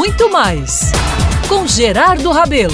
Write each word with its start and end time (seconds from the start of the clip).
muito 0.00 0.30
mais 0.30 0.92
com 1.46 1.66
Gerardo 1.66 2.30
Rabelo. 2.30 2.72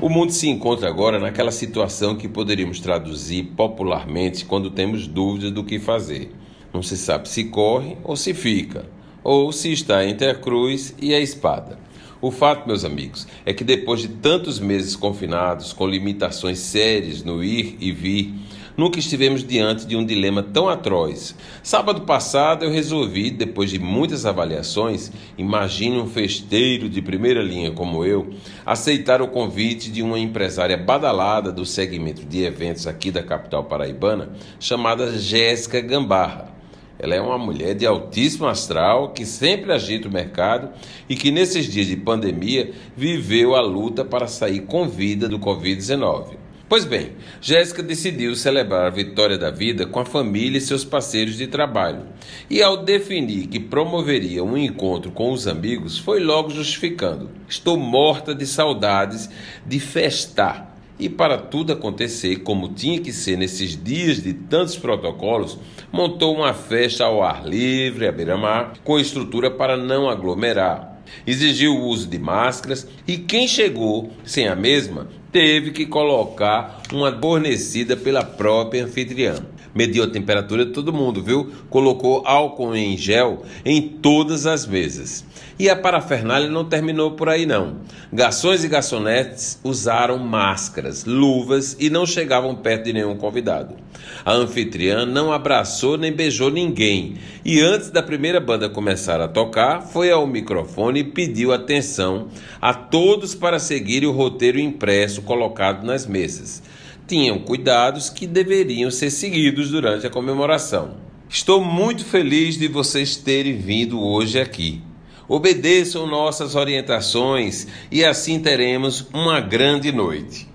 O 0.00 0.08
mundo 0.08 0.32
se 0.32 0.48
encontra 0.48 0.88
agora 0.88 1.20
naquela 1.20 1.52
situação 1.52 2.16
que 2.16 2.26
poderíamos 2.26 2.80
traduzir 2.80 3.44
popularmente 3.56 4.44
quando 4.44 4.68
temos 4.68 5.06
dúvidas 5.06 5.52
do 5.52 5.62
que 5.62 5.78
fazer. 5.78 6.32
Não 6.74 6.82
se 6.82 6.96
sabe 6.96 7.28
se 7.28 7.44
corre 7.44 7.96
ou 8.02 8.16
se 8.16 8.34
fica, 8.34 8.84
ou 9.22 9.52
se 9.52 9.72
está 9.72 10.04
entre 10.04 10.28
a 10.28 10.34
cruz 10.34 10.92
e 11.00 11.14
a 11.14 11.20
espada. 11.20 11.78
O 12.20 12.32
fato, 12.32 12.66
meus 12.66 12.84
amigos, 12.84 13.28
é 13.46 13.54
que 13.54 13.62
depois 13.62 14.00
de 14.00 14.08
tantos 14.08 14.58
meses 14.58 14.96
confinados, 14.96 15.72
com 15.72 15.86
limitações 15.86 16.58
sérias 16.58 17.22
no 17.22 17.44
ir 17.44 17.76
e 17.78 17.92
vir, 17.92 18.34
nunca 18.76 18.98
estivemos 18.98 19.44
diante 19.44 19.86
de 19.86 19.96
um 19.96 20.04
dilema 20.04 20.42
tão 20.42 20.68
atroz. 20.68 21.34
Sábado 21.62 22.02
passado 22.02 22.64
eu 22.64 22.70
resolvi, 22.70 23.30
depois 23.30 23.70
de 23.70 23.78
muitas 23.78 24.26
avaliações, 24.26 25.10
imagine 25.36 25.98
um 25.98 26.06
festeiro 26.06 26.88
de 26.88 27.00
primeira 27.02 27.42
linha 27.42 27.70
como 27.72 28.04
eu, 28.04 28.30
aceitar 28.64 29.22
o 29.22 29.28
convite 29.28 29.90
de 29.90 30.02
uma 30.02 30.18
empresária 30.18 30.76
badalada 30.76 31.52
do 31.52 31.64
segmento 31.64 32.24
de 32.24 32.44
eventos 32.44 32.86
aqui 32.86 33.10
da 33.10 33.22
capital 33.22 33.64
paraibana, 33.64 34.30
chamada 34.58 35.18
Jéssica 35.18 35.80
Gambarra. 35.80 36.52
Ela 36.98 37.16
é 37.16 37.20
uma 37.20 37.36
mulher 37.36 37.74
de 37.74 37.84
altíssimo 37.84 38.46
astral 38.46 39.10
que 39.10 39.26
sempre 39.26 39.72
agita 39.72 40.06
o 40.06 40.12
mercado 40.12 40.70
e 41.08 41.16
que 41.16 41.32
nesses 41.32 41.66
dias 41.66 41.88
de 41.88 41.96
pandemia 41.96 42.70
viveu 42.96 43.56
a 43.56 43.60
luta 43.60 44.04
para 44.04 44.28
sair 44.28 44.60
com 44.60 44.88
vida 44.88 45.28
do 45.28 45.38
Covid-19. 45.38 46.41
Pois 46.72 46.86
bem, 46.86 47.10
Jéssica 47.38 47.82
decidiu 47.82 48.34
celebrar 48.34 48.86
a 48.86 48.90
vitória 48.90 49.36
da 49.36 49.50
vida 49.50 49.84
com 49.84 50.00
a 50.00 50.06
família 50.06 50.56
e 50.56 50.60
seus 50.62 50.86
parceiros 50.86 51.36
de 51.36 51.46
trabalho. 51.46 52.06
E 52.48 52.62
ao 52.62 52.78
definir 52.82 53.48
que 53.48 53.60
promoveria 53.60 54.42
um 54.42 54.56
encontro 54.56 55.10
com 55.10 55.32
os 55.32 55.46
amigos, 55.46 55.98
foi 55.98 56.18
logo 56.18 56.48
justificando: 56.48 57.28
Estou 57.46 57.76
morta 57.76 58.34
de 58.34 58.46
saudades 58.46 59.28
de 59.66 59.78
festar 59.78 60.74
e 60.98 61.10
para 61.10 61.36
tudo 61.36 61.74
acontecer 61.74 62.36
como 62.36 62.72
tinha 62.72 62.98
que 62.98 63.12
ser 63.12 63.36
nesses 63.36 63.76
dias 63.76 64.22
de 64.22 64.32
tantos 64.32 64.74
protocolos, 64.74 65.58
montou 65.92 66.34
uma 66.34 66.54
festa 66.54 67.04
ao 67.04 67.22
ar 67.22 67.46
livre, 67.46 68.08
à 68.08 68.12
beira-mar, 68.12 68.78
com 68.82 68.98
estrutura 68.98 69.50
para 69.50 69.76
não 69.76 70.08
aglomerar. 70.08 71.02
Exigiu 71.26 71.74
o 71.74 71.88
uso 71.88 72.08
de 72.08 72.18
máscaras 72.18 72.88
e 73.06 73.18
quem 73.18 73.46
chegou 73.46 74.10
sem 74.24 74.48
a 74.48 74.56
mesma 74.56 75.20
teve 75.32 75.70
que 75.70 75.86
colocar 75.86 76.82
uma 76.92 77.10
fornecida 77.18 77.96
pela 77.96 78.22
própria 78.22 78.84
anfitriã 78.84 79.36
mediu 79.74 80.04
a 80.04 80.08
temperatura 80.08 80.66
de 80.66 80.72
todo 80.72 80.92
mundo, 80.92 81.22
viu? 81.22 81.50
Colocou 81.70 82.22
álcool 82.26 82.74
em 82.74 82.96
gel 82.96 83.42
em 83.64 83.80
todas 83.80 84.46
as 84.46 84.66
mesas. 84.66 85.24
E 85.58 85.68
a 85.68 85.76
parafernália 85.76 86.48
não 86.48 86.64
terminou 86.64 87.12
por 87.12 87.28
aí 87.28 87.46
não. 87.46 87.76
Garçons 88.12 88.64
e 88.64 88.68
garçonetes 88.68 89.60
usaram 89.62 90.18
máscaras, 90.18 91.04
luvas 91.04 91.76
e 91.78 91.88
não 91.88 92.04
chegavam 92.04 92.54
perto 92.54 92.84
de 92.84 92.92
nenhum 92.92 93.16
convidado. 93.16 93.76
A 94.24 94.32
anfitriã 94.32 95.06
não 95.06 95.32
abraçou 95.32 95.96
nem 95.96 96.12
beijou 96.12 96.50
ninguém 96.50 97.14
e 97.44 97.60
antes 97.60 97.90
da 97.90 98.02
primeira 98.02 98.40
banda 98.40 98.68
começar 98.68 99.20
a 99.20 99.28
tocar, 99.28 99.82
foi 99.82 100.10
ao 100.10 100.26
microfone 100.26 101.00
e 101.00 101.04
pediu 101.04 101.52
atenção 101.52 102.28
a 102.60 102.74
todos 102.74 103.34
para 103.34 103.58
seguir 103.58 104.04
o 104.04 104.12
roteiro 104.12 104.58
impresso 104.58 105.21
colocado 105.22 105.84
nas 105.84 106.06
mesas 106.06 106.62
tinham 107.06 107.38
cuidados 107.38 108.08
que 108.08 108.26
deveriam 108.26 108.90
ser 108.90 109.10
seguidos 109.10 109.70
durante 109.70 110.06
a 110.06 110.10
comemoração. 110.10 110.96
Estou 111.28 111.62
muito 111.62 112.04
feliz 112.04 112.56
de 112.56 112.68
vocês 112.68 113.16
terem 113.16 113.56
vindo 113.56 114.00
hoje 114.00 114.40
aqui. 114.40 114.82
Obedeçam 115.28 116.06
nossas 116.06 116.54
orientações 116.54 117.66
e 117.90 118.04
assim 118.04 118.40
teremos 118.40 119.06
uma 119.12 119.40
grande 119.40 119.90
noite. 119.92 120.48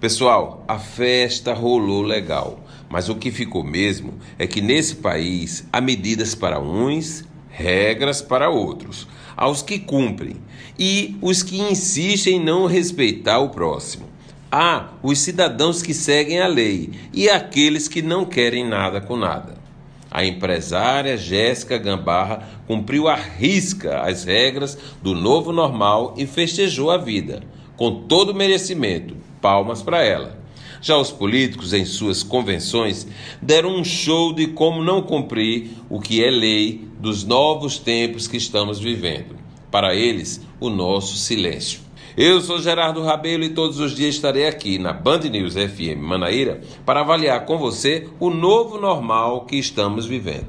Pessoal, 0.00 0.64
a 0.68 0.78
festa 0.78 1.54
rolou 1.54 2.02
legal, 2.02 2.64
mas 2.88 3.08
o 3.08 3.14
que 3.14 3.30
ficou 3.30 3.64
mesmo 3.64 4.14
é 4.38 4.46
que 4.46 4.60
nesse 4.60 4.96
país 4.96 5.66
há 5.72 5.80
medidas 5.80 6.34
para 6.34 6.60
uns, 6.60 7.24
regras 7.54 8.20
para 8.20 8.50
outros, 8.50 9.06
aos 9.36 9.62
que 9.62 9.78
cumprem 9.78 10.36
e 10.78 11.16
os 11.22 11.42
que 11.42 11.60
insistem 11.60 12.36
em 12.36 12.44
não 12.44 12.66
respeitar 12.66 13.38
o 13.38 13.50
próximo. 13.50 14.06
Há 14.50 14.88
os 15.02 15.18
cidadãos 15.18 15.82
que 15.82 15.94
seguem 15.94 16.40
a 16.40 16.46
lei 16.46 16.90
e 17.12 17.28
aqueles 17.28 17.88
que 17.88 18.02
não 18.02 18.24
querem 18.24 18.66
nada 18.66 19.00
com 19.00 19.16
nada. 19.16 19.54
A 20.10 20.24
empresária 20.24 21.16
Jéssica 21.16 21.76
Gambarra 21.76 22.48
cumpriu 22.66 23.08
à 23.08 23.16
risca 23.16 24.00
as 24.00 24.24
regras 24.24 24.78
do 25.02 25.14
novo 25.14 25.52
normal 25.52 26.14
e 26.16 26.26
festejou 26.26 26.90
a 26.90 26.96
vida, 26.96 27.42
com 27.76 28.02
todo 28.02 28.34
merecimento. 28.34 29.16
Palmas 29.40 29.82
para 29.82 30.02
ela. 30.02 30.38
Já 30.80 30.98
os 30.98 31.10
políticos, 31.10 31.72
em 31.72 31.84
suas 31.84 32.22
convenções, 32.22 33.06
deram 33.40 33.74
um 33.74 33.82
show 33.82 34.34
de 34.34 34.48
como 34.48 34.84
não 34.84 35.00
cumprir 35.00 35.70
o 35.88 35.98
que 35.98 36.22
é 36.22 36.30
lei 36.30 36.86
dos 37.04 37.22
novos 37.22 37.78
tempos 37.78 38.26
que 38.26 38.38
estamos 38.38 38.80
vivendo. 38.80 39.36
Para 39.70 39.94
eles, 39.94 40.40
o 40.58 40.70
nosso 40.70 41.16
silêncio. 41.16 41.80
Eu 42.16 42.40
sou 42.40 42.60
Gerardo 42.60 43.02
Rabelo 43.02 43.44
e 43.44 43.50
todos 43.50 43.78
os 43.78 43.94
dias 43.94 44.14
estarei 44.14 44.46
aqui 44.46 44.78
na 44.78 44.92
Band 44.92 45.18
News 45.18 45.54
FM 45.54 45.98
Manaíra 45.98 46.62
para 46.86 47.00
avaliar 47.00 47.44
com 47.44 47.58
você 47.58 48.08
o 48.18 48.30
novo 48.30 48.80
normal 48.80 49.44
que 49.44 49.56
estamos 49.56 50.06
vivendo. 50.06 50.42